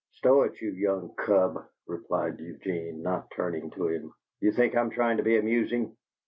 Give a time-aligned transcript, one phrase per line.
[0.13, 4.05] "Stow it, you young cub," replied Eugene, not turning to him.
[4.39, 5.95] "Do you think I'm trying to be amusing?"